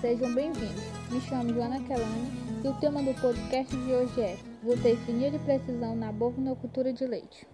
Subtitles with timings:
[0.00, 0.82] sejam bem-vindos.
[1.10, 5.94] Me chamo Joana Kelani e o tema do podcast de hoje é Zootecnia de precisão
[5.94, 7.46] na bovinocultura de leite.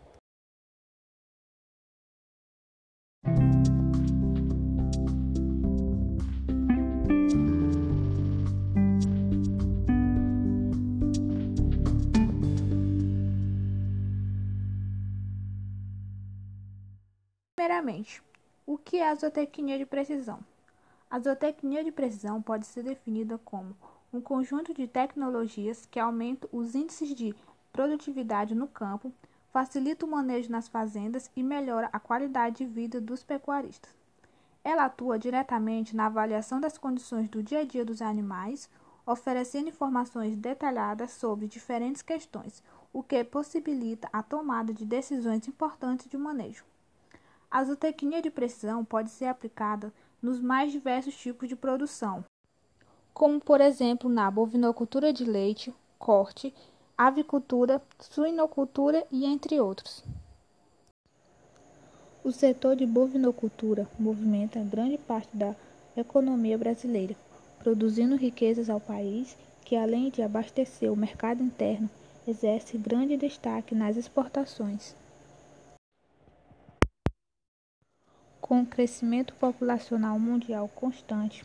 [17.57, 18.23] Primeiramente,
[18.65, 20.50] o que é a zootecnia de precisão?
[21.11, 23.75] A zootecnia de precisão pode ser definida como
[24.13, 27.35] um conjunto de tecnologias que aumentam os índices de
[27.73, 29.13] produtividade no campo,
[29.53, 33.93] facilita o manejo nas fazendas e melhora a qualidade de vida dos pecuaristas.
[34.63, 38.71] Ela atua diretamente na avaliação das condições do dia a dia dos animais,
[39.05, 46.17] oferecendo informações detalhadas sobre diferentes questões, o que possibilita a tomada de decisões importantes de
[46.17, 46.65] manejo.
[47.51, 52.25] A zootecnia de precisão pode ser aplicada nos mais diversos tipos de produção,
[53.13, 56.55] como por exemplo na bovinocultura de leite, corte,
[56.97, 60.05] avicultura, suinocultura e entre outros.
[62.23, 65.57] O setor de bovinocultura movimenta grande parte da
[65.97, 67.17] economia brasileira,
[67.59, 71.89] produzindo riquezas ao país que, além de abastecer o mercado interno,
[72.27, 74.95] exerce grande destaque nas exportações.
[78.51, 81.45] Com o crescimento populacional mundial constante,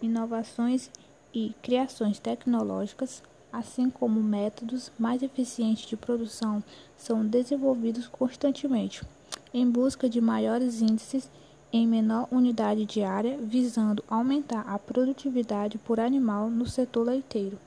[0.00, 0.90] inovações
[1.34, 6.64] e criações tecnológicas, assim como métodos mais eficientes de produção,
[6.96, 9.02] são desenvolvidos constantemente,
[9.52, 11.30] em busca de maiores índices
[11.70, 17.58] em menor unidade diária, visando aumentar a produtividade por animal no setor leiteiro.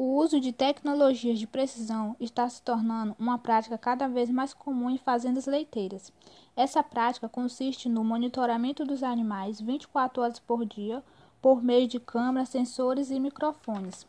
[0.00, 4.88] O uso de tecnologias de precisão está se tornando uma prática cada vez mais comum
[4.88, 6.12] em fazendas leiteiras.
[6.54, 11.02] Essa prática consiste no monitoramento dos animais 24 horas por dia
[11.42, 14.06] por meio de câmeras, sensores e microfones.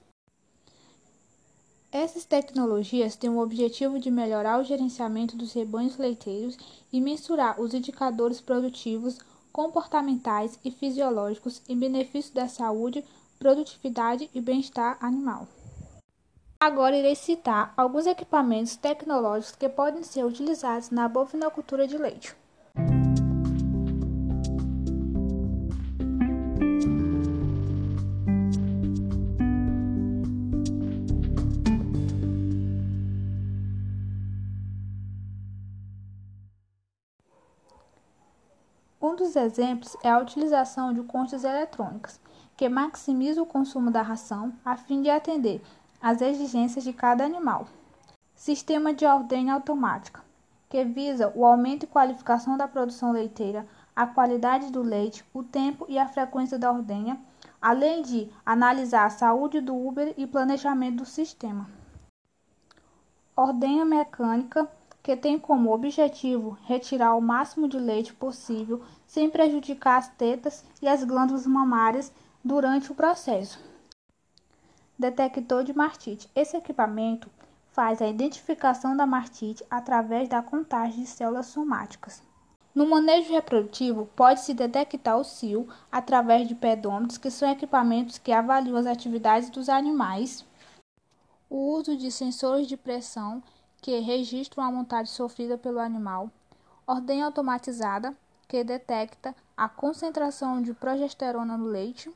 [1.91, 6.56] Essas tecnologias têm o objetivo de melhorar o gerenciamento dos rebanhos leiteiros
[6.94, 9.18] e mensurar os indicadores produtivos,
[9.52, 13.03] comportamentais e fisiológicos em benefício da saúde,
[13.40, 15.47] produtividade e bem-estar animal.
[16.62, 22.36] Agora irei citar alguns equipamentos tecnológicos que podem ser utilizados na bovinocultura de leite.
[39.02, 42.20] Um dos exemplos é a utilização de conchas eletrônicas,
[42.58, 45.62] que maximiza o consumo da ração a fim de atender
[46.02, 47.68] as exigências de cada animal.
[48.34, 50.24] Sistema de ordem automática,
[50.70, 55.86] que visa o aumento e qualificação da produção leiteira, a qualidade do leite, o tempo
[55.90, 57.20] e a frequência da ordenha,
[57.62, 61.70] além de analisar a saúde do Uber e planejamento do sistema.
[63.36, 64.70] Ordenha mecânica,
[65.04, 70.88] que tem como objetivo retirar o máximo de leite possível sem prejudicar as tetas e
[70.88, 72.12] as glândulas mamárias
[72.44, 73.69] durante o processo
[75.00, 76.30] detector de mastite.
[76.36, 77.32] Esse equipamento
[77.72, 82.22] faz a identificação da mastite através da contagem de células somáticas.
[82.76, 88.76] No manejo reprodutivo, pode-se detectar o cio através de pedômetros, que são equipamentos que avaliam
[88.76, 90.46] as atividades dos animais.
[91.50, 93.42] O uso de sensores de pressão,
[93.82, 96.30] que registram a montagem sofrida pelo animal.
[96.86, 98.16] Ordem automatizada,
[98.48, 102.12] que detecta a concentração de progesterona no leite.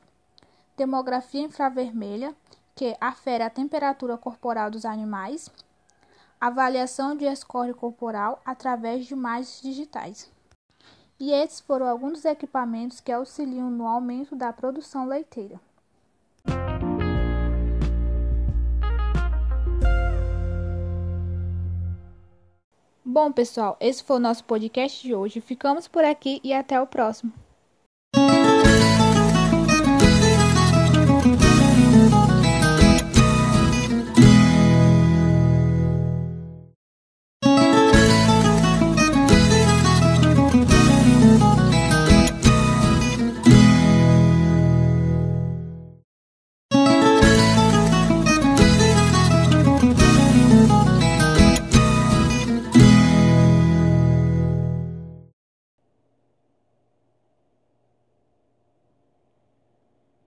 [0.76, 2.34] Demografia infravermelha,
[2.74, 5.48] que afere a temperatura corporal dos animais,
[6.40, 10.30] avaliação de score corporal através de imagens digitais.
[11.18, 15.60] E esses foram alguns dos equipamentos que auxiliam no aumento da produção leiteira.
[23.04, 25.40] Bom, pessoal, esse foi o nosso podcast de hoje.
[25.40, 27.32] Ficamos por aqui e até o próximo.